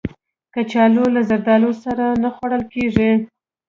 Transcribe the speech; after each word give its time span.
کچالو 0.53 1.03
له 1.15 1.21
زردالو 1.29 1.71
سره 1.83 2.05
نه 2.23 2.29
خوړل 2.35 2.63
کېږي 2.73 3.11